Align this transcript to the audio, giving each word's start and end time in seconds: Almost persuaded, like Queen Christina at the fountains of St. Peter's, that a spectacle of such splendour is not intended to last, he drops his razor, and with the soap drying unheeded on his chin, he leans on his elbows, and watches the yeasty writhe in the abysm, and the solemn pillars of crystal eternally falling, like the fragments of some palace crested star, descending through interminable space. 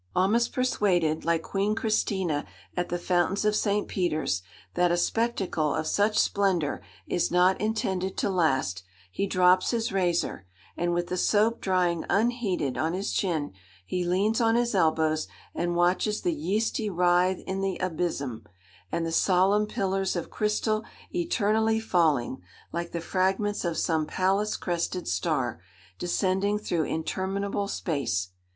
Almost 0.15 0.51
persuaded, 0.51 1.25
like 1.25 1.43
Queen 1.43 1.75
Christina 1.75 2.45
at 2.75 2.89
the 2.89 2.97
fountains 2.97 3.45
of 3.45 3.55
St. 3.55 3.87
Peter's, 3.87 4.41
that 4.73 4.91
a 4.91 4.97
spectacle 4.97 5.75
of 5.75 5.85
such 5.85 6.17
splendour 6.17 6.81
is 7.05 7.29
not 7.29 7.61
intended 7.61 8.17
to 8.17 8.27
last, 8.31 8.81
he 9.11 9.27
drops 9.27 9.69
his 9.69 9.91
razor, 9.91 10.47
and 10.75 10.95
with 10.95 11.05
the 11.09 11.17
soap 11.17 11.61
drying 11.61 12.03
unheeded 12.09 12.79
on 12.79 12.93
his 12.93 13.13
chin, 13.13 13.53
he 13.85 14.03
leans 14.03 14.41
on 14.41 14.55
his 14.55 14.73
elbows, 14.73 15.27
and 15.53 15.75
watches 15.75 16.21
the 16.21 16.33
yeasty 16.33 16.89
writhe 16.89 17.43
in 17.45 17.61
the 17.61 17.77
abysm, 17.77 18.43
and 18.91 19.05
the 19.05 19.11
solemn 19.11 19.67
pillars 19.67 20.15
of 20.15 20.31
crystal 20.31 20.83
eternally 21.13 21.79
falling, 21.79 22.41
like 22.73 22.91
the 22.91 23.01
fragments 23.01 23.63
of 23.63 23.77
some 23.77 24.07
palace 24.07 24.57
crested 24.57 25.07
star, 25.07 25.61
descending 25.99 26.57
through 26.57 26.85
interminable 26.85 27.67
space. 27.67 28.29